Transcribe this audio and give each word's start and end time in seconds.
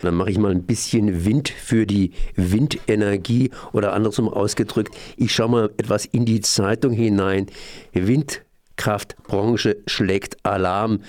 Dann 0.00 0.14
mache 0.14 0.30
ich 0.30 0.38
mal 0.38 0.50
ein 0.50 0.64
bisschen 0.64 1.24
Wind 1.24 1.48
für 1.48 1.86
die 1.86 2.12
Windenergie 2.34 3.50
oder 3.72 3.92
andersrum 3.92 4.28
ausgedrückt, 4.28 4.94
ich 5.16 5.32
schaue 5.32 5.48
mal 5.48 5.70
etwas 5.76 6.06
in 6.06 6.24
die 6.24 6.40
Zeitung 6.40 6.92
hinein. 6.92 7.46
Windkraftbranche 7.92 9.78
schlägt 9.86 10.44
Alarm. 10.44 11.00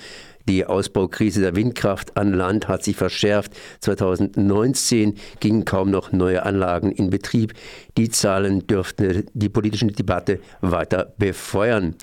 Die 0.48 0.66
Ausbaukrise 0.66 1.40
der 1.40 1.54
Windkraft 1.54 2.16
an 2.16 2.32
Land 2.32 2.66
hat 2.66 2.82
sich 2.82 2.96
verschärft. 2.96 3.52
2019 3.80 5.14
gingen 5.38 5.64
kaum 5.64 5.90
noch 5.90 6.10
neue 6.10 6.44
Anlagen 6.44 6.90
in 6.90 7.10
Betrieb. 7.10 7.54
Die 7.96 8.08
Zahlen 8.08 8.66
dürften 8.66 9.24
die 9.34 9.48
politische 9.48 9.86
Debatte 9.86 10.40
weiter 10.60 11.14
befeuern 11.16 11.94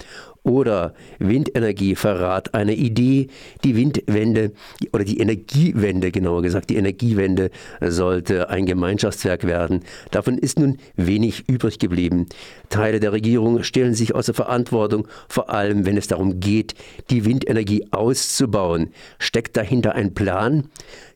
oder 0.43 0.93
Windenergie 1.19 1.95
Verrat 1.95 2.53
einer 2.53 2.73
Idee. 2.73 3.27
Die 3.63 3.75
Windwende 3.75 4.51
oder 4.93 5.03
die 5.03 5.19
Energiewende, 5.19 6.11
genauer 6.11 6.41
gesagt, 6.41 6.69
die 6.69 6.77
Energiewende 6.77 7.51
sollte 7.81 8.49
ein 8.49 8.65
Gemeinschaftswerk 8.65 9.45
werden. 9.45 9.81
Davon 10.11 10.37
ist 10.37 10.59
nun 10.59 10.77
wenig 10.95 11.47
übrig 11.47 11.79
geblieben. 11.79 12.27
Teile 12.69 12.99
der 12.99 13.11
Regierung 13.11 13.63
stellen 13.63 13.93
sich 13.93 14.15
außer 14.15 14.33
Verantwortung, 14.33 15.07
vor 15.27 15.49
allem 15.49 15.85
wenn 15.85 15.97
es 15.97 16.07
darum 16.07 16.39
geht, 16.39 16.75
die 17.09 17.25
Windenergie 17.25 17.87
auszubauen. 17.91 18.89
Steckt 19.17 19.57
dahinter 19.57 19.95
ein 19.95 20.13
Plan, 20.13 20.69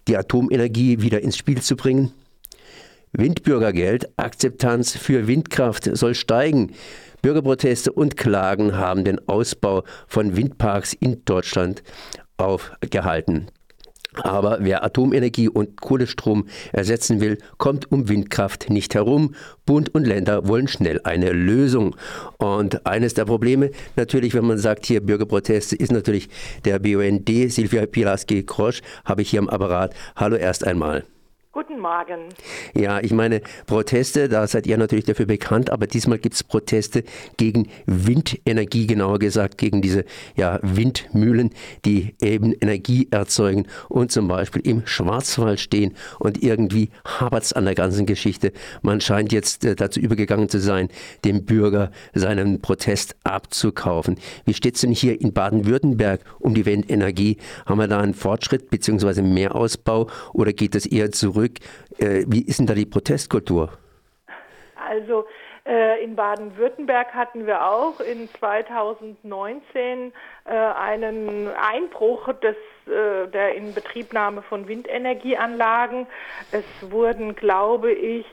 die 0.08 0.18
Atomenergie 0.18 1.02
wieder 1.02 1.22
ins 1.22 1.38
Spiel 1.38 1.62
zu 1.62 1.76
bringen? 1.76 2.12
Windbürgergeld, 3.16 4.10
Akzeptanz 4.18 4.98
für 4.98 5.28
Windkraft 5.28 5.90
soll 5.96 6.16
steigen. 6.16 6.72
Bürgerproteste 7.24 7.94
und 7.94 8.18
Klagen 8.18 8.76
haben 8.78 9.06
den 9.06 9.28
Ausbau 9.30 9.86
von 10.08 10.36
Windparks 10.36 10.92
in 10.92 11.24
Deutschland 11.24 11.82
aufgehalten. 12.36 13.48
Aber 14.16 14.58
wer 14.60 14.84
Atomenergie 14.84 15.48
und 15.48 15.80
Kohlestrom 15.80 16.48
ersetzen 16.74 17.22
will, 17.22 17.38
kommt 17.58 17.90
um 17.94 18.10
Windkraft 18.10 18.70
nicht 18.70 18.94
herum. 18.94 19.36
Bund 19.66 19.96
und 19.96 20.06
Länder 20.06 20.50
wollen 20.50 20.68
schnell 20.68 21.00
eine 21.06 21.32
Lösung. 21.32 21.96
Und 22.40 22.86
eines 22.86 23.14
der 23.14 23.24
Probleme, 23.24 23.72
natürlich, 23.96 24.34
wenn 24.34 24.46
man 24.46 24.58
sagt, 24.58 24.86
hier 24.86 25.00
Bürgerproteste, 25.00 25.78
ist 25.78 25.94
natürlich 25.94 26.28
der 26.66 26.78
BUND, 26.78 27.30
Silvia 27.48 27.86
Pilaski-Krosch, 27.86 28.82
habe 29.06 29.22
ich 29.22 29.30
hier 29.30 29.40
am 29.40 29.50
Apparat. 29.50 29.96
Hallo 30.18 30.36
erst 30.36 30.68
einmal. 30.68 31.06
Guten 31.56 31.80
Morgen. 31.80 32.30
Ja, 32.74 33.00
ich 33.00 33.12
meine, 33.12 33.42
Proteste, 33.68 34.28
da 34.28 34.48
seid 34.48 34.66
ihr 34.66 34.76
natürlich 34.76 35.06
dafür 35.06 35.28
bekannt, 35.28 35.70
aber 35.70 35.86
diesmal 35.86 36.18
gibt 36.18 36.34
es 36.34 36.44
Proteste 36.44 37.04
gegen 37.38 37.68
Windenergie, 37.86 38.88
genauer 38.88 39.20
gesagt, 39.20 39.60
gegen 39.60 39.84
diese 39.84 40.04
ja, 40.36 40.58
Windmühlen, 40.64 41.52
die 41.86 42.16
eben 42.20 42.54
Energie 42.54 43.08
erzeugen 43.12 43.68
und 43.88 44.12
zum 44.12 44.28
Beispiel 44.28 44.64
im 44.66 44.88
Schwarzwald 44.88 45.60
stehen. 45.60 45.94
Und 46.18 46.42
irgendwie 46.42 46.90
hapert 47.06 47.44
es 47.44 47.54
an 47.54 47.66
der 47.66 47.76
ganzen 47.76 48.08
Geschichte. 48.08 48.52
Man 48.82 49.00
scheint 49.00 49.32
jetzt 49.32 49.64
äh, 49.64 49.76
dazu 49.76 50.00
übergegangen 50.00 50.50
zu 50.50 50.60
sein, 50.60 50.90
dem 51.24 51.46
Bürger 51.46 51.92
seinen 52.16 52.62
Protest 52.62 53.16
abzukaufen. 53.26 54.16
Wie 54.46 54.56
steht 54.56 54.74
es 54.74 54.82
denn 54.82 54.92
hier 54.92 55.22
in 55.22 55.34
Baden-Württemberg 55.34 56.22
um 56.40 56.56
die 56.56 56.66
Windenergie? 56.66 57.38
Haben 57.68 57.78
wir 57.78 57.88
da 57.88 58.00
einen 58.00 58.16
Fortschritt 58.16 58.72
bzw. 58.72 59.22
mehr 59.22 59.54
Ausbau 59.54 60.10
oder 60.34 60.52
geht 60.52 60.74
es 60.74 60.88
eher 60.88 61.12
zurück? 61.12 61.43
Zurück. 61.44 61.60
Äh, 61.98 62.26
wie 62.28 62.42
ist 62.42 62.60
denn 62.60 62.68
da 62.68 62.74
die 62.74 62.86
Protestkultur? 62.86 63.70
Also 64.76 65.26
äh, 65.66 66.04
in 66.04 66.16
Baden-Württemberg 66.16 67.14
hatten 67.14 67.46
wir 67.46 67.66
auch 67.66 68.00
in 68.00 68.30
2019 68.40 70.12
äh, 70.46 70.52
einen 70.52 71.50
Einbruch 71.50 72.34
des, 72.42 72.56
der 72.86 73.56
Inbetriebnahme 73.56 74.42
von 74.42 74.68
Windenergieanlagen. 74.68 76.06
Es 76.52 76.66
wurden, 76.92 77.34
glaube 77.34 77.94
ich, 77.94 78.26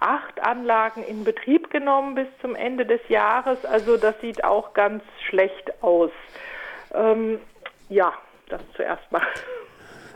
acht 0.00 0.40
Anlagen 0.40 1.04
in 1.04 1.22
Betrieb 1.22 1.68
genommen 1.68 2.14
bis 2.14 2.26
zum 2.40 2.54
Ende 2.54 2.86
des 2.86 3.00
Jahres. 3.08 3.62
Also 3.66 3.98
das 3.98 4.18
sieht 4.22 4.42
auch 4.42 4.72
ganz 4.72 5.02
schlecht 5.28 5.82
aus. 5.82 6.10
Ähm, 6.94 7.40
ja, 7.90 8.14
das 8.48 8.62
zuerst 8.74 9.12
mal. 9.12 9.20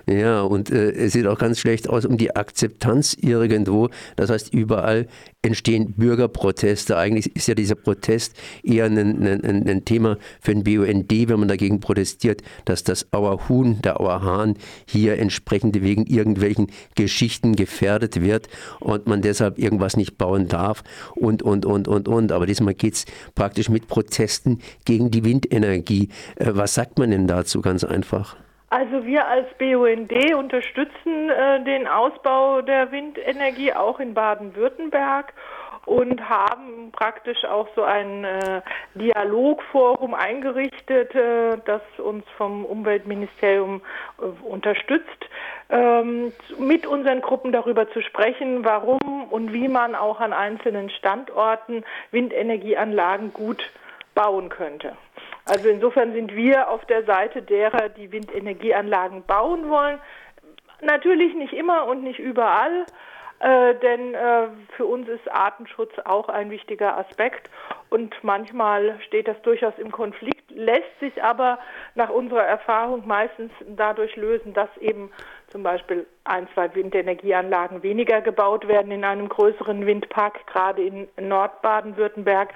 Ja, 0.07 0.43
und 0.43 0.71
äh, 0.71 0.91
es 0.93 1.15
sieht 1.15 1.27
auch 1.27 1.39
ganz 1.39 1.59
schlecht 1.59 1.89
aus 1.89 2.05
um 2.05 2.19
die 2.19 2.37
Akzeptanz 2.37 3.17
irgendwo. 3.19 3.89
Das 4.17 4.29
heißt, 4.29 4.53
überall 4.53 5.07
entstehen 5.41 5.95
Bürgerproteste. 5.97 6.97
Eigentlich 6.97 7.35
ist 7.35 7.49
ja 7.49 7.55
dieser 7.55 7.75
Protest 7.75 8.37
eher 8.63 8.85
ein, 8.85 8.99
ein, 8.99 9.69
ein 9.69 9.85
Thema 9.85 10.19
für 10.41 10.55
den 10.55 10.65
BUND, 10.65 11.11
wenn 11.11 11.39
man 11.39 11.49
dagegen 11.49 11.81
protestiert, 11.81 12.43
dass 12.67 12.85
das 12.85 13.13
Auerhuhn, 13.13 13.81
der 13.81 14.01
Auerhahn 14.01 14.57
hier 14.87 15.19
entsprechend 15.19 15.81
wegen 15.81 16.05
irgendwelchen 16.05 16.69
Geschichten 16.97 17.57
gefährdet 17.57 18.21
wird 18.21 18.49
und 18.81 19.07
man 19.07 19.23
deshalb 19.23 19.59
irgendwas 19.59 19.97
nicht 19.97 20.19
bauen 20.19 20.49
darf 20.49 20.85
und, 21.15 21.43
und, 21.43 21.65
und, 21.65 21.89
und, 21.89 22.09
und. 22.09 22.31
Aber 22.31 22.45
diesmal 22.45 22.75
geht 22.75 22.95
es 22.95 23.05
praktisch 23.35 23.71
mit 23.71 23.89
Protesten 23.89 24.59
gegen 24.85 25.11
die 25.11 25.25
Windenergie. 25.25 26.09
Äh, 26.37 26.51
was 26.53 26.75
sagt 26.75 26.99
man 26.99 27.11
denn 27.11 27.27
dazu 27.27 27.63
ganz 27.63 27.85
einfach? 27.85 28.37
Also 28.75 29.07
wir 29.07 29.29
als 29.29 29.47
BUND 29.57 30.35
unterstützen 30.35 31.31
äh, 31.31 31.63
den 31.63 31.87
Ausbau 31.87 32.61
der 32.61 32.91
Windenergie 32.91 33.73
auch 33.73 34.01
in 34.01 34.15
Baden-Württemberg 34.15 35.33
und 35.87 36.29
haben 36.29 36.91
praktisch 36.91 37.45
auch 37.45 37.69
so 37.77 37.85
ein 37.85 38.25
äh, 38.25 38.63
Dialogforum 38.97 40.15
eingerichtet, 40.15 41.15
äh, 41.15 41.57
das 41.65 41.83
uns 41.99 42.25
vom 42.37 42.65
Umweltministerium 42.65 43.81
äh, 44.19 44.25
unterstützt, 44.45 45.25
ähm, 45.71 46.33
mit 46.59 46.85
unseren 46.85 47.21
Gruppen 47.21 47.53
darüber 47.53 47.89
zu 47.93 48.03
sprechen, 48.03 48.65
warum 48.65 49.29
und 49.31 49.53
wie 49.53 49.69
man 49.69 49.95
auch 49.95 50.19
an 50.19 50.33
einzelnen 50.33 50.91
Standorten 50.91 51.85
Windenergieanlagen 52.11 53.33
gut 53.33 53.71
bauen 54.17 54.49
könnte. 54.49 54.97
Also 55.47 55.69
insofern 55.69 56.13
sind 56.13 56.35
wir 56.35 56.69
auf 56.69 56.85
der 56.87 57.05
Seite 57.05 57.43
derer, 57.43 57.89
die 57.91 58.11
Windenergieanlagen 58.11 59.25
bauen 59.25 59.69
wollen. 59.69 59.99
Natürlich 60.81 61.35
nicht 61.35 61.53
immer 61.53 61.87
und 61.87 62.03
nicht 62.03 62.19
überall, 62.19 62.87
äh, 63.41 63.75
denn 63.77 64.15
äh, 64.15 64.49
für 64.77 64.87
uns 64.87 65.09
ist 65.09 65.31
Artenschutz 65.31 65.93
auch 66.05 66.29
ein 66.29 66.51
wichtiger 66.51 66.97
Aspekt 66.97 67.51
und 67.91 68.15
manchmal 68.23 68.99
steht 69.07 69.29
das 69.29 69.41
durchaus 69.43 69.75
im 69.79 69.93
Konflikt, 69.93 70.51
lässt 70.51 70.99
sich 71.01 71.23
aber 71.23 71.59
nach 71.95 72.11
unserer 72.11 72.45
Erfahrung 72.45 73.07
meistens 73.07 73.53
dadurch 73.67 74.17
lösen, 74.17 74.55
dass 74.55 74.69
eben 74.79 75.11
zum 75.49 75.63
Beispiel 75.63 76.07
ein, 76.25 76.49
zwei 76.55 76.75
Windenergieanlagen 76.75 77.83
weniger 77.83 78.21
gebaut 78.21 78.67
werden 78.67 78.91
in 78.91 79.05
einem 79.05 79.29
größeren 79.29 79.85
Windpark, 79.85 80.47
gerade 80.47 80.83
in 80.83 81.09
Nordbaden-Württemberg, 81.21 82.55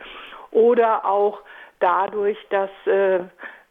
oder 0.51 1.05
auch 1.05 1.43
dadurch, 1.81 2.39
dass 2.51 2.71
äh, 2.87 3.21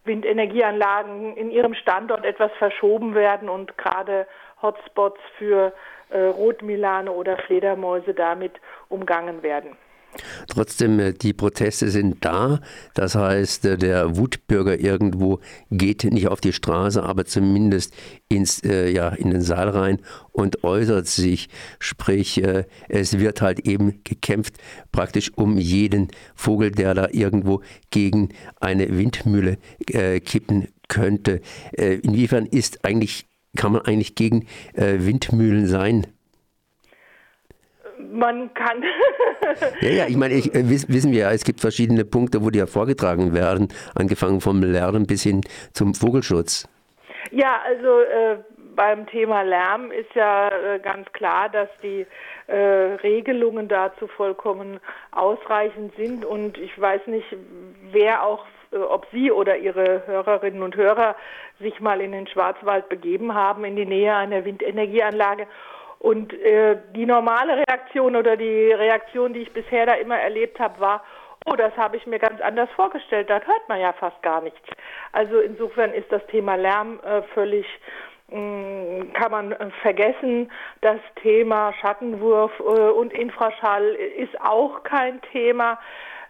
Windenergieanlagen 0.06 1.35
in 1.35 1.51
ihrem 1.51 1.73
Standort 1.75 2.25
etwas 2.25 2.51
verschoben 2.57 3.13
werden 3.13 3.50
und 3.50 3.78
gerade 3.78 4.25
Hotspots 4.62 5.19
für 5.38 5.73
äh, 6.09 6.19
Rotmilane 6.19 7.12
oder 7.12 7.38
Fledermäuse 7.38 8.13
damit 8.13 8.53
umgangen 8.90 9.44
werden. 9.44 9.78
Trotzdem, 10.48 11.00
äh, 11.00 11.14
die 11.14 11.34
Proteste 11.34 11.90
sind 11.90 12.24
da. 12.24 12.60
Das 12.94 13.16
heißt, 13.16 13.66
äh, 13.66 13.78
der 13.78 14.18
Wutbürger 14.18 14.80
irgendwo 14.80 15.40
geht 15.72 16.04
nicht 16.04 16.28
auf 16.28 16.42
die 16.42 16.54
Straße, 16.54 17.02
aber 17.04 17.26
zumindest 17.26 17.94
ins, 18.30 18.64
äh, 18.64 18.90
ja, 18.90 19.10
in 19.10 19.32
den 19.32 19.42
Saal 19.42 19.70
rein 19.70 20.00
und 20.32 20.64
äußert 20.64 21.08
sich. 21.08 21.50
Sprich, 21.80 22.44
äh, 22.44 22.66
es 22.90 23.20
wird 23.20 23.42
halt 23.42 23.62
eben 23.68 24.04
gekämpft, 24.04 24.56
praktisch 24.92 25.32
um 25.36 25.58
jeden 25.58 26.10
Vogel, 26.36 26.72
der 26.72 26.94
da 26.94 27.08
irgendwo 27.12 27.62
gegen 27.92 28.30
eine 28.60 28.98
Windmühle 28.98 29.58
äh, 29.92 30.20
kippen 30.20 30.68
könnte. 30.88 31.42
Äh, 31.74 31.96
inwiefern 31.96 32.46
ist 32.46 32.86
eigentlich, 32.86 33.26
kann 33.56 33.72
man 33.72 33.82
eigentlich 33.82 34.14
gegen 34.14 34.46
Windmühlen 34.76 35.66
sein? 35.66 36.06
Man 38.12 38.54
kann. 38.54 38.83
ja, 39.81 39.89
ja, 39.89 40.06
ich 40.07 40.18
meine, 40.18 40.33
ich, 40.36 40.54
äh, 40.54 40.68
wissen 40.69 41.12
wir 41.12 41.19
ja, 41.19 41.31
es 41.31 41.44
gibt 41.44 41.62
verschiedene 41.62 42.06
Punkte, 42.06 42.44
wo 42.44 42.50
die 42.50 42.59
ja 42.59 42.68
vorgetragen 42.68 43.33
werden, 43.33 43.69
angefangen 43.95 44.42
vom 44.42 44.62
Lernen 44.62 45.07
bis 45.07 45.24
hin 45.24 45.42
zum 45.74 45.94
Vogelschutz. 45.94 46.68
Ja, 47.31 47.62
also 47.65 48.01
äh, 48.01 48.38
beim 48.75 49.07
Thema 49.07 49.42
Lärm 49.42 49.92
ist 49.92 50.13
ja 50.13 50.50
äh, 50.50 50.80
ganz 50.80 51.12
klar, 51.12 51.50
dass 51.50 51.68
die 51.83 52.06
äh, 52.48 52.56
Regelungen 52.56 53.68
dazu 53.68 54.07
vollkommen 54.07 54.80
ausreichend 55.12 55.94
sind 55.98 56.24
und 56.24 56.57
ich 56.57 56.80
weiß 56.80 57.07
nicht, 57.07 57.25
wer 57.92 58.24
auch 58.24 58.45
äh, 58.71 58.77
ob 58.77 59.07
Sie 59.12 59.31
oder 59.31 59.57
Ihre 59.57 60.06
Hörerinnen 60.06 60.62
und 60.62 60.75
Hörer 60.75 61.15
sich 61.60 61.80
mal 61.80 62.01
in 62.01 62.12
den 62.12 62.27
Schwarzwald 62.27 62.88
begeben 62.88 63.33
haben, 63.33 63.65
in 63.65 63.75
die 63.75 63.86
Nähe 63.86 64.15
einer 64.15 64.45
Windenergieanlage 64.45 65.48
und 66.00 66.34
äh, 66.34 66.78
die 66.96 67.06
normale 67.06 67.58
Reaktion 67.58 68.16
oder 68.16 68.38
die 68.38 68.72
Reaktion, 68.72 69.34
die 69.34 69.42
ich 69.42 69.54
bisher 69.54 69.86
da 69.86 69.94
immer 69.94 70.18
erlebt 70.18 70.60
habe, 70.60 70.80
war, 70.80 71.04
oh, 71.46 71.56
das 71.56 71.76
habe 71.78 71.98
ich 71.98 72.06
mir 72.06 72.20
ganz 72.20 72.42
anders 72.42 72.70
vorgestellt, 72.76 73.30
da 73.30 73.36
hört 73.36 73.70
man 73.70 73.80
ja 73.80 73.94
fast 73.94 74.22
gar 74.22 74.42
nichts. 74.42 74.68
Also 75.12 75.40
insofern 75.40 75.94
ist 75.94 76.12
das 76.12 76.26
Thema 76.28 76.56
Lärm 76.56 77.00
äh, 77.04 77.22
völlig 77.34 77.66
mm, 78.30 79.14
kann 79.14 79.32
man 79.32 79.56
vergessen. 79.82 80.52
Das 80.82 81.00
Thema 81.22 81.74
Schattenwurf 81.82 82.52
äh, 82.60 82.64
und 82.64 83.14
Infraschall 83.14 83.86
ist 83.86 84.40
auch 84.42 84.84
kein 84.84 85.22
Thema. 85.32 85.80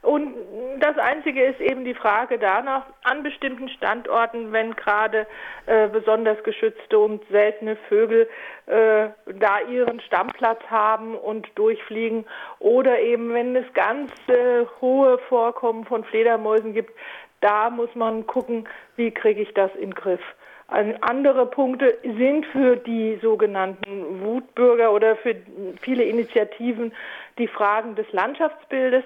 Und 0.07 0.35
das 0.79 0.97
Einzige 0.97 1.43
ist 1.43 1.59
eben 1.59 1.83
die 1.83 1.93
Frage 1.93 2.39
danach, 2.39 2.85
an 3.03 3.23
bestimmten 3.23 3.67
Standorten, 3.67 4.53
wenn 4.53 4.73
gerade 4.73 5.27
äh, 5.65 5.89
besonders 5.89 6.41
geschützte 6.45 6.97
und 6.97 7.21
seltene 7.29 7.75
Vögel 7.89 8.29
äh, 8.67 9.09
da 9.37 9.59
ihren 9.69 9.99
Stammplatz 9.99 10.61
haben 10.69 11.13
und 11.13 11.49
durchfliegen 11.55 12.23
oder 12.59 13.01
eben 13.01 13.33
wenn 13.33 13.53
es 13.57 13.65
ganz 13.73 14.09
äh, 14.29 14.65
hohe 14.79 15.17
Vorkommen 15.27 15.83
von 15.83 16.05
Fledermäusen 16.05 16.73
gibt, 16.73 16.93
da 17.41 17.69
muss 17.69 17.93
man 17.93 18.25
gucken, 18.27 18.65
wie 18.95 19.11
kriege 19.11 19.41
ich 19.41 19.53
das 19.55 19.75
in 19.75 19.89
den 19.89 19.93
Griff. 19.93 20.21
Andere 20.69 21.45
Punkte 21.45 21.97
sind 22.03 22.45
für 22.47 22.75
die 22.75 23.17
sogenannten 23.21 24.21
Wutbürger 24.21 24.91
oder 24.91 25.15
für 25.15 25.35
viele 25.81 26.03
Initiativen 26.03 26.93
die 27.37 27.47
Fragen 27.47 27.95
des 27.95 28.11
Landschaftsbildes. 28.11 29.03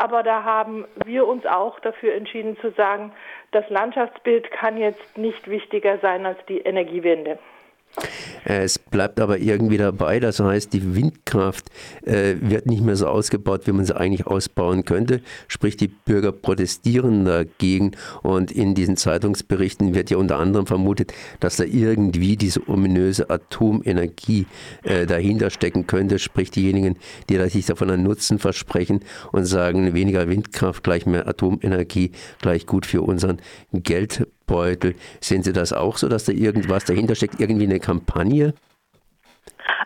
Aber 0.00 0.22
da 0.22 0.44
haben 0.44 0.86
wir 1.04 1.26
uns 1.26 1.44
auch 1.44 1.78
dafür 1.80 2.14
entschieden 2.14 2.56
zu 2.62 2.70
sagen, 2.70 3.12
das 3.50 3.68
Landschaftsbild 3.68 4.50
kann 4.50 4.78
jetzt 4.78 5.18
nicht 5.18 5.46
wichtiger 5.46 5.98
sein 5.98 6.24
als 6.24 6.38
die 6.46 6.56
Energiewende. 6.60 7.38
Es 8.44 8.78
bleibt 8.78 9.20
aber 9.20 9.38
irgendwie 9.38 9.76
dabei, 9.76 10.20
das 10.20 10.40
heißt, 10.40 10.72
die 10.72 10.94
Windkraft 10.94 11.66
äh, 12.04 12.36
wird 12.40 12.66
nicht 12.66 12.82
mehr 12.82 12.96
so 12.96 13.06
ausgebaut, 13.06 13.66
wie 13.66 13.72
man 13.72 13.84
sie 13.84 13.96
eigentlich 13.96 14.26
ausbauen 14.26 14.84
könnte. 14.84 15.20
Sprich, 15.48 15.76
die 15.76 15.88
Bürger 15.88 16.32
protestieren 16.32 17.24
dagegen 17.24 17.92
und 18.22 18.50
in 18.50 18.74
diesen 18.74 18.96
Zeitungsberichten 18.96 19.94
wird 19.94 20.10
ja 20.10 20.16
unter 20.16 20.38
anderem 20.38 20.66
vermutet, 20.66 21.12
dass 21.40 21.56
da 21.56 21.64
irgendwie 21.64 22.36
diese 22.36 22.66
ominöse 22.68 23.28
Atomenergie 23.28 24.46
äh, 24.84 25.06
dahinter 25.06 25.50
stecken 25.50 25.86
könnte. 25.86 26.18
Sprich, 26.18 26.50
diejenigen, 26.50 26.96
die 27.28 27.38
sich 27.50 27.66
davon 27.66 27.90
einen 27.90 28.04
Nutzen 28.04 28.38
versprechen 28.38 29.00
und 29.32 29.44
sagen, 29.44 29.92
weniger 29.92 30.28
Windkraft 30.28 30.82
gleich 30.82 31.04
mehr 31.06 31.28
Atomenergie 31.28 32.12
gleich 32.40 32.66
gut 32.66 32.86
für 32.86 33.02
unseren 33.02 33.40
Geld 33.72 34.26
Geldbeutel. 34.50 34.94
Sehen 35.20 35.42
Sie 35.42 35.52
das 35.52 35.72
auch 35.72 35.96
so, 35.96 36.08
dass 36.08 36.24
da 36.24 36.32
irgendwas 36.32 36.84
dahinter 36.84 37.14
steckt, 37.14 37.40
irgendwie 37.40 37.64
eine 37.64 37.80
Kampagne? 37.80 38.54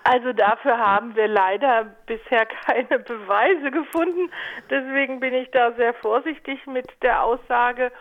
Also 0.02 0.32
dafür 0.32 0.78
haben 0.78 1.14
wir 1.14 1.28
leider 1.28 1.86
bisher 2.06 2.46
keine 2.66 2.98
Beweise 2.98 3.70
gefunden. 3.70 4.30
Deswegen 4.70 5.20
bin 5.20 5.34
ich 5.34 5.50
da 5.50 5.72
sehr 5.72 5.94
vorsichtig 5.94 6.66
mit 6.66 6.86
der 7.02 7.22
Aussage. 7.22 7.92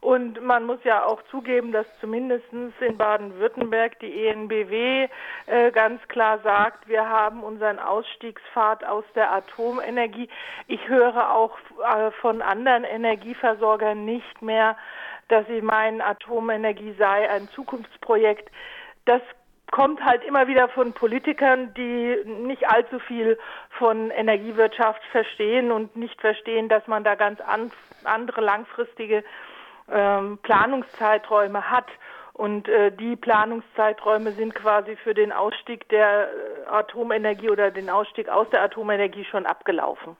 Und 0.00 0.44
man 0.44 0.64
muss 0.64 0.78
ja 0.84 1.04
auch 1.04 1.22
zugeben, 1.30 1.72
dass 1.72 1.86
zumindest 2.00 2.44
in 2.52 2.96
Baden-Württemberg 2.96 3.98
die 4.00 4.26
ENBW 4.26 5.08
äh, 5.46 5.70
ganz 5.72 6.06
klar 6.08 6.38
sagt, 6.44 6.86
wir 6.86 7.08
haben 7.08 7.42
unseren 7.42 7.78
Ausstiegspfad 7.78 8.84
aus 8.84 9.04
der 9.14 9.32
Atomenergie. 9.32 10.28
Ich 10.68 10.86
höre 10.86 11.34
auch 11.34 11.56
äh, 11.82 12.10
von 12.20 12.42
anderen 12.42 12.84
Energieversorgern 12.84 14.04
nicht 14.04 14.42
mehr, 14.42 14.76
dass 15.28 15.46
sie 15.46 15.60
meinen, 15.60 16.00
Atomenergie 16.00 16.94
sei 16.98 17.28
ein 17.28 17.48
Zukunftsprojekt. 17.48 18.50
Das 19.04 19.20
kommt 19.70 20.04
halt 20.04 20.24
immer 20.24 20.46
wieder 20.46 20.68
von 20.68 20.92
Politikern, 20.92 21.74
die 21.74 22.16
nicht 22.24 22.68
allzu 22.68 22.98
viel 23.00 23.38
von 23.70 24.10
Energiewirtschaft 24.10 25.02
verstehen 25.10 25.72
und 25.72 25.96
nicht 25.96 26.20
verstehen, 26.20 26.68
dass 26.68 26.86
man 26.86 27.04
da 27.04 27.14
ganz 27.14 27.40
an, 27.40 27.72
andere 28.04 28.40
langfristige 28.40 29.24
ähm, 29.90 30.38
Planungszeiträume 30.42 31.70
hat. 31.70 31.86
Und 32.32 32.68
äh, 32.68 32.92
die 32.92 33.16
Planungszeiträume 33.16 34.32
sind 34.32 34.54
quasi 34.54 34.96
für 34.96 35.14
den 35.14 35.32
Ausstieg 35.32 35.88
der 35.88 36.28
äh, 36.28 36.68
Atomenergie 36.68 37.48
oder 37.48 37.70
den 37.70 37.88
Ausstieg 37.88 38.28
aus 38.28 38.48
der 38.50 38.62
Atomenergie 38.62 39.24
schon 39.24 39.46
abgelaufen. 39.46 40.16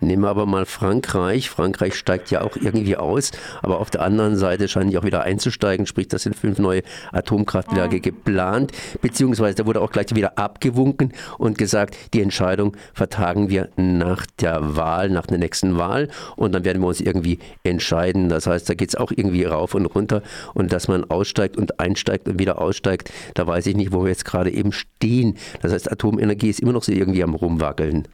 Nehmen 0.00 0.22
wir 0.22 0.28
aber 0.28 0.46
mal 0.46 0.66
Frankreich. 0.66 1.50
Frankreich 1.50 1.94
steigt 1.94 2.30
ja 2.30 2.42
auch 2.42 2.56
irgendwie 2.56 2.96
aus, 2.96 3.30
aber 3.62 3.80
auf 3.80 3.90
der 3.90 4.02
anderen 4.02 4.36
Seite 4.36 4.68
scheinen 4.68 4.90
die 4.90 4.98
auch 4.98 5.04
wieder 5.04 5.22
einzusteigen. 5.22 5.86
Sprich, 5.86 6.08
das 6.08 6.22
sind 6.22 6.36
fünf 6.36 6.58
neue 6.58 6.82
Atomkraftwerke 7.12 7.96
mhm. 7.96 8.02
geplant, 8.02 8.72
beziehungsweise 9.00 9.56
da 9.56 9.66
wurde 9.66 9.80
auch 9.80 9.90
gleich 9.90 10.14
wieder 10.14 10.38
abgewunken 10.38 11.12
und 11.38 11.58
gesagt, 11.58 11.96
die 12.14 12.22
Entscheidung 12.22 12.76
vertagen 12.94 13.48
wir 13.48 13.68
nach 13.76 14.26
der 14.40 14.76
Wahl, 14.76 15.10
nach 15.10 15.26
der 15.26 15.38
nächsten 15.38 15.76
Wahl 15.78 16.08
und 16.36 16.54
dann 16.54 16.64
werden 16.64 16.82
wir 16.82 16.88
uns 16.88 17.00
irgendwie 17.00 17.38
entscheiden. 17.64 18.28
Das 18.28 18.46
heißt, 18.46 18.68
da 18.68 18.74
geht 18.74 18.90
es 18.90 18.94
auch 18.94 19.12
irgendwie 19.14 19.44
rauf 19.44 19.74
und 19.74 19.86
runter 19.86 20.22
und 20.54 20.72
dass 20.72 20.88
man 20.88 21.04
aussteigt 21.04 21.56
und 21.56 21.80
einsteigt 21.80 22.28
und 22.28 22.38
wieder 22.38 22.60
aussteigt, 22.60 23.10
da 23.34 23.46
weiß 23.46 23.66
ich 23.66 23.76
nicht, 23.76 23.92
wo 23.92 24.02
wir 24.02 24.10
jetzt 24.10 24.24
gerade 24.24 24.50
eben 24.50 24.72
stehen. 24.72 25.36
Das 25.62 25.72
heißt, 25.72 25.90
Atomenergie 25.90 26.50
ist 26.50 26.60
immer 26.60 26.72
noch 26.72 26.82
so 26.82 26.92
irgendwie 26.92 27.22
am 27.22 27.34
Rumwackeln. 27.34 28.08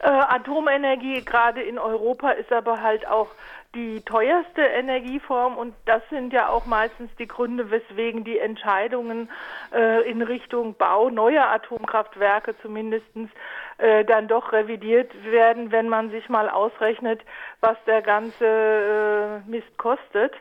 Äh, 0.00 0.08
Atomenergie 0.08 1.24
gerade 1.24 1.62
in 1.62 1.78
Europa 1.78 2.30
ist 2.30 2.52
aber 2.52 2.82
halt 2.82 3.06
auch 3.08 3.28
die 3.74 4.00
teuerste 4.02 4.62
Energieform 4.62 5.58
und 5.58 5.74
das 5.84 6.02
sind 6.08 6.32
ja 6.32 6.48
auch 6.48 6.64
meistens 6.66 7.10
die 7.16 7.26
Gründe, 7.26 7.70
weswegen 7.70 8.24
die 8.24 8.38
Entscheidungen 8.38 9.28
äh, 9.74 10.08
in 10.08 10.22
Richtung 10.22 10.74
Bau 10.74 11.10
neuer 11.10 11.46
Atomkraftwerke 11.48 12.54
zumindestens 12.62 13.30
äh, 13.76 14.04
dann 14.04 14.26
doch 14.26 14.52
revidiert 14.52 15.12
werden, 15.24 15.70
wenn 15.70 15.88
man 15.88 16.10
sich 16.10 16.28
mal 16.28 16.48
ausrechnet, 16.48 17.20
was 17.60 17.76
der 17.86 18.00
ganze 18.00 19.42
äh, 19.46 19.50
Mist 19.50 19.76
kostet. 19.76 20.32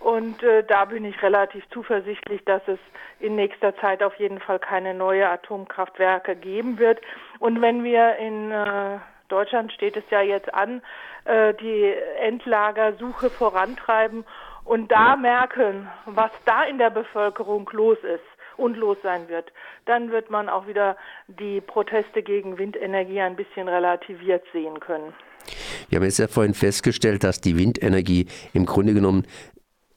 Und 0.00 0.42
äh, 0.42 0.62
da 0.64 0.84
bin 0.84 1.04
ich 1.06 1.22
relativ 1.22 1.64
zuversichtlich, 1.70 2.44
dass 2.44 2.60
es 2.66 2.78
in 3.20 3.36
nächster 3.36 3.74
Zeit 3.78 4.02
auf 4.02 4.14
jeden 4.16 4.38
Fall 4.38 4.58
keine 4.58 4.92
neue 4.92 5.26
Atomkraftwerke 5.26 6.36
geben 6.36 6.78
wird. 6.78 7.00
Und 7.44 7.60
wenn 7.60 7.84
wir 7.84 8.16
in 8.16 8.50
äh, 8.50 9.00
Deutschland 9.28 9.70
steht 9.70 9.98
es 9.98 10.04
ja 10.08 10.22
jetzt 10.22 10.54
an, 10.54 10.80
äh, 11.26 11.52
die 11.52 11.92
Endlagersuche 12.22 13.28
vorantreiben 13.28 14.24
und 14.64 14.90
da 14.90 15.14
merken, 15.14 15.86
was 16.06 16.30
da 16.46 16.64
in 16.64 16.78
der 16.78 16.88
Bevölkerung 16.88 17.68
los 17.74 17.98
ist 17.98 18.24
und 18.56 18.78
los 18.78 18.96
sein 19.02 19.28
wird, 19.28 19.52
dann 19.84 20.10
wird 20.10 20.30
man 20.30 20.48
auch 20.48 20.66
wieder 20.66 20.96
die 21.28 21.60
Proteste 21.60 22.22
gegen 22.22 22.56
Windenergie 22.56 23.20
ein 23.20 23.36
bisschen 23.36 23.68
relativiert 23.68 24.44
sehen 24.54 24.80
können. 24.80 25.12
Wir 25.90 25.96
haben 25.96 26.04
jetzt 26.04 26.20
ja 26.20 26.28
vorhin 26.28 26.54
festgestellt, 26.54 27.24
dass 27.24 27.42
die 27.42 27.58
Windenergie 27.58 28.26
im 28.54 28.64
Grunde 28.64 28.94
genommen 28.94 29.26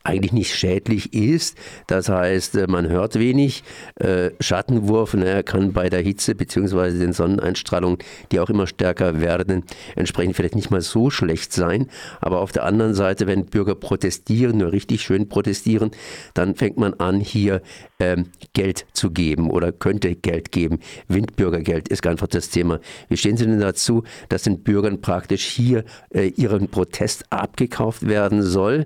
eigentlich 0.07 0.33
nicht 0.33 0.55
schädlich 0.55 1.13
ist. 1.13 1.57
Das 1.87 2.09
heißt, 2.09 2.55
äh, 2.55 2.67
man 2.67 2.87
hört 2.87 3.19
wenig. 3.19 3.63
Äh, 3.95 4.31
Schattenwurf 4.39 5.13
naja, 5.13 5.43
kann 5.43 5.73
bei 5.73 5.89
der 5.89 6.01
Hitze 6.01 6.35
bzw. 6.35 6.97
den 6.97 7.13
Sonneneinstrahlungen, 7.13 7.99
die 8.31 8.39
auch 8.39 8.49
immer 8.49 8.67
stärker 8.67 9.19
werden, 9.19 9.63
entsprechend 9.95 10.35
vielleicht 10.35 10.55
nicht 10.55 10.71
mal 10.71 10.81
so 10.81 11.09
schlecht 11.09 11.53
sein. 11.53 11.87
Aber 12.21 12.39
auf 12.39 12.51
der 12.51 12.63
anderen 12.63 12.93
Seite, 12.93 13.27
wenn 13.27 13.45
Bürger 13.45 13.75
protestieren, 13.75 14.57
nur 14.57 14.71
richtig 14.71 15.01
schön 15.01 15.27
protestieren, 15.27 15.91
dann 16.33 16.55
fängt 16.55 16.77
man 16.77 16.93
an, 16.95 17.19
hier 17.19 17.61
ähm, 17.99 18.27
Geld 18.53 18.85
zu 18.93 19.11
geben 19.11 19.49
oder 19.49 19.71
könnte 19.71 20.15
Geld 20.15 20.51
geben. 20.51 20.79
Windbürgergeld 21.07 21.87
ist 21.87 22.05
einfach 22.07 22.27
das 22.27 22.49
Thema. 22.49 22.79
Wie 23.09 23.17
stehen 23.17 23.37
Sie 23.37 23.45
denn 23.45 23.59
dazu, 23.59 24.03
dass 24.29 24.43
den 24.43 24.63
Bürgern 24.63 25.01
praktisch 25.01 25.45
hier 25.45 25.83
äh, 26.09 26.27
ihren 26.27 26.69
Protest 26.69 27.25
abgekauft 27.31 28.07
werden 28.07 28.41
soll? 28.43 28.85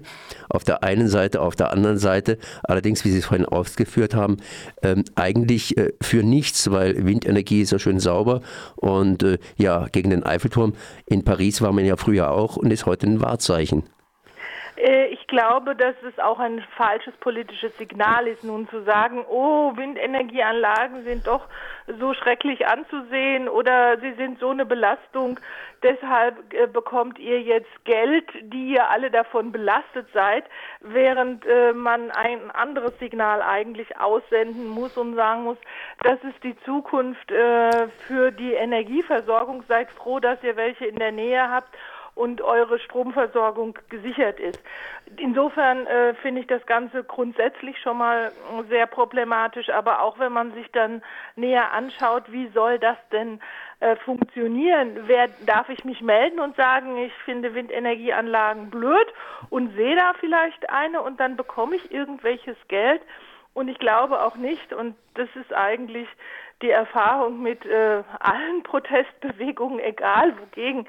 Auf 0.50 0.64
der 0.64 0.84
einen 0.84 1.08
Seite, 1.12 1.42
auf 1.42 1.56
der 1.56 1.72
anderen 1.72 2.00
Seite, 2.00 2.38
allerdings, 2.64 3.06
wie 3.06 3.12
Sie 3.12 3.20
es 3.20 3.26
vorhin 3.26 3.46
ausgeführt 3.46 4.16
haben, 4.16 4.38
ähm, 4.82 5.04
eigentlich 5.16 5.78
äh, 5.78 5.94
für 6.02 6.24
nichts, 6.24 6.72
weil 6.72 7.06
Windenergie 7.06 7.62
ist 7.62 7.72
ja 7.72 7.80
schön 7.80 8.00
sauber 8.00 8.42
und 8.76 9.22
äh, 9.24 9.38
ja, 9.58 9.88
gegen 9.92 10.10
den 10.10 10.24
Eiffelturm 10.24 10.74
in 11.06 11.24
Paris 11.24 11.62
war 11.62 11.72
man 11.72 11.86
ja 11.86 11.98
früher 11.98 12.32
auch 12.32 12.58
und 12.58 12.72
ist 12.72 12.86
heute 12.86 13.06
ein 13.08 13.22
Wahrzeichen. 13.22 13.84
Ich 15.32 15.38
glaube, 15.38 15.78
dass 15.78 15.96
es 16.06 16.20
auch 16.20 16.40
ein 16.40 16.62
falsches 16.76 17.16
politisches 17.22 17.78
Signal 17.78 18.28
ist, 18.28 18.44
nun 18.44 18.68
zu 18.68 18.84
sagen, 18.84 19.24
oh, 19.30 19.72
Windenergieanlagen 19.78 21.06
sind 21.06 21.26
doch 21.26 21.48
so 21.88 22.14
schrecklich 22.14 22.68
anzusehen 22.68 23.48
oder 23.48 23.98
sie 24.02 24.12
sind 24.16 24.40
so 24.40 24.50
eine 24.50 24.66
Belastung. 24.66 25.40
Deshalb 25.84 26.54
äh, 26.54 26.68
bekommt 26.68 27.18
ihr 27.18 27.42
jetzt 27.42 27.86
Geld, 27.86 28.26
die 28.42 28.74
ihr 28.74 28.90
alle 28.90 29.10
davon 29.10 29.54
belastet 29.54 30.06
seid, 30.14 30.44
während 30.82 31.46
äh, 31.46 31.72
man 31.72 32.12
ein 32.12 32.52
anderes 32.52 33.00
Signal 33.00 33.42
eigentlich 33.42 33.98
aussenden 33.98 34.68
muss 34.68 34.98
und 34.98 35.16
sagen 35.16 35.44
muss, 35.44 35.58
das 36.04 36.22
ist 36.26 36.44
die 36.44 36.60
Zukunft 36.66 37.32
äh, 37.32 37.88
für 38.06 38.32
die 38.32 38.52
Energieversorgung. 38.52 39.64
Seid 39.70 39.92
froh, 39.92 40.20
dass 40.20 40.44
ihr 40.44 40.58
welche 40.58 40.88
in 40.88 40.98
der 40.98 41.14
Nähe 41.14 41.50
habt 41.50 41.74
und 42.22 42.40
eure 42.44 42.78
Stromversorgung 42.78 43.80
gesichert 43.90 44.40
ist. 44.40 44.60
Insofern 45.18 45.88
äh, 45.88 46.14
finde 46.14 46.42
ich 46.42 46.48
das 46.48 46.64
Ganze 46.68 47.04
grundsätzlich 47.04 47.80
schon 47.82 47.98
mal 47.98 48.32
sehr 48.70 48.86
problematisch, 48.86 49.72
aber 49.72 50.04
auch 50.04 50.20
wenn 50.20 50.32
man 50.32 50.54
sich 50.54 50.70
dann 50.72 51.02
näher 51.36 51.74
anschaut, 51.74 52.32
wie 52.32 52.48
soll 52.50 52.78
das 52.78 52.98
denn 53.12 53.40
äh, 53.80 53.96
funktionieren? 53.96 55.00
Wer 55.08 55.30
darf 55.48 55.70
ich 55.70 55.84
mich 55.84 56.02
melden 56.02 56.40
und 56.40 56.56
sagen, 56.56 56.96
ich 57.00 57.14
finde 57.26 57.56
Windenergieanlagen 57.56 58.70
blöd 58.70 59.08
und 59.50 59.76
sehe 59.76 59.96
da 59.96 60.14
vielleicht 60.20 60.70
eine 60.70 61.02
und 61.02 61.20
dann 61.20 61.36
bekomme 61.36 61.76
ich 61.76 61.92
irgendwelches 61.92 62.58
Geld? 62.68 63.02
Und 63.56 63.68
ich 63.68 63.80
glaube 63.80 64.22
auch 64.22 64.36
nicht, 64.36 64.74
und 64.74 64.96
das 65.16 65.28
ist 65.36 65.52
eigentlich 65.54 66.08
die 66.62 66.70
Erfahrung 66.70 67.42
mit 67.42 67.66
äh, 67.66 68.04
allen 68.20 68.62
Protestbewegungen, 68.62 69.80
egal 69.80 70.38
wogegen, 70.40 70.88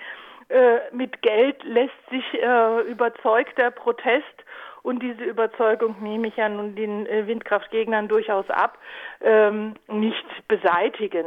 mit 0.92 1.23
Geld 1.23 1.62
lässt 1.64 2.11
sich 2.11 2.25
äh, 2.35 2.80
überzeugter 2.82 3.71
Protest 3.71 4.25
und 4.82 5.02
diese 5.02 5.25
Überzeugung 5.25 5.97
nehme 6.00 6.28
ich 6.28 6.37
ja 6.37 6.49
nun 6.49 6.75
den 6.75 7.06
äh, 7.06 7.26
Windkraftgegnern 7.26 8.09
durchaus 8.09 8.49
ab, 8.50 8.78
ähm, 9.21 9.75
nicht 9.88 10.26
beseitigen. 10.49 11.26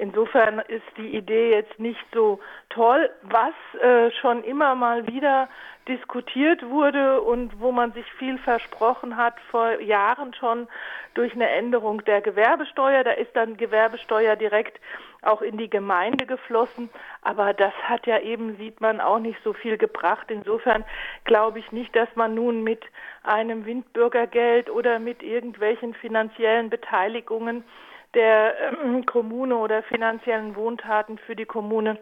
Insofern 0.00 0.60
ist 0.60 0.96
die 0.96 1.14
Idee 1.14 1.50
jetzt 1.50 1.78
nicht 1.78 2.02
so 2.14 2.40
toll, 2.70 3.10
was 3.20 3.52
äh, 3.82 4.10
schon 4.12 4.42
immer 4.44 4.74
mal 4.74 5.06
wieder 5.06 5.46
diskutiert 5.88 6.66
wurde 6.66 7.20
und 7.20 7.60
wo 7.60 7.70
man 7.70 7.92
sich 7.92 8.10
viel 8.14 8.38
versprochen 8.38 9.18
hat 9.18 9.34
vor 9.50 9.78
Jahren 9.78 10.32
schon 10.32 10.68
durch 11.12 11.34
eine 11.34 11.50
Änderung 11.50 12.02
der 12.06 12.22
Gewerbesteuer. 12.22 13.04
Da 13.04 13.10
ist 13.10 13.36
dann 13.36 13.58
Gewerbesteuer 13.58 14.36
direkt 14.36 14.80
auch 15.20 15.42
in 15.42 15.58
die 15.58 15.68
Gemeinde 15.68 16.24
geflossen. 16.24 16.88
Aber 17.20 17.52
das 17.52 17.74
hat 17.82 18.06
ja 18.06 18.20
eben, 18.20 18.56
sieht 18.56 18.80
man, 18.80 19.02
auch 19.02 19.18
nicht 19.18 19.38
so 19.44 19.52
viel 19.52 19.76
gebracht. 19.76 20.30
Insofern 20.30 20.82
glaube 21.24 21.58
ich 21.58 21.72
nicht, 21.72 21.94
dass 21.94 22.08
man 22.14 22.32
nun 22.34 22.62
mit 22.62 22.84
einem 23.22 23.66
Windbürgergeld 23.66 24.70
oder 24.70 24.98
mit 24.98 25.22
irgendwelchen 25.22 25.92
finanziellen 25.92 26.70
Beteiligungen 26.70 27.64
der 28.14 28.72
äh, 28.72 29.02
Kommune 29.06 29.56
oder 29.56 29.82
finanziellen 29.82 30.56
Wohntaten 30.56 31.18
für 31.18 31.36
die 31.36 31.46
Kommune 31.46 31.98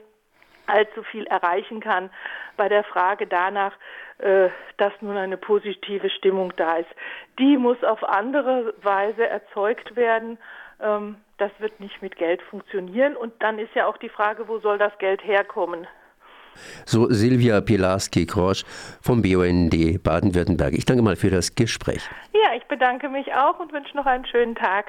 allzu 0.67 1.03
viel 1.03 1.27
erreichen 1.27 1.81
kann 1.81 2.11
bei 2.57 2.69
der 2.69 2.85
Frage 2.85 3.27
danach, 3.27 3.73
äh, 4.19 4.49
dass 4.77 4.93
nun 5.01 5.17
eine 5.17 5.37
positive 5.37 6.11
Stimmung 6.11 6.53
da 6.57 6.77
ist. 6.77 6.91
Die 7.39 7.57
muss 7.57 7.83
auf 7.85 8.05
andere 8.05 8.75
Weise 8.83 9.27
erzeugt 9.27 9.97
werden. 9.97 10.39
Ähm, 10.81 11.17
das 11.39 11.51
wird 11.59 11.81
nicht 11.81 12.03
mit 12.03 12.17
Geld 12.17 12.43
funktionieren. 12.43 13.17
Und 13.17 13.33
dann 13.41 13.59
ist 13.59 13.75
ja 13.75 13.87
auch 13.87 13.97
die 13.97 14.09
Frage, 14.09 14.49
wo 14.49 14.59
soll 14.59 14.79
das 14.79 14.97
Geld 14.99 15.25
herkommen? 15.25 15.87
So 16.85 17.07
Silvia 17.09 17.61
Pilarski-Krosch 17.61 18.65
vom 19.01 19.23
BUND 19.23 20.03
Baden-Württemberg. 20.03 20.75
Ich 20.75 20.85
danke 20.85 21.03
mal 21.03 21.15
für 21.15 21.31
das 21.31 21.55
Gespräch. 21.55 22.09
Ja, 22.33 22.55
ich 22.57 22.65
bedanke 22.65 23.09
mich 23.09 23.33
auch 23.33 23.61
und 23.61 23.73
wünsche 23.73 23.97
noch 23.97 24.07
einen 24.07 24.27
schönen 24.27 24.57
Tag. 24.57 24.87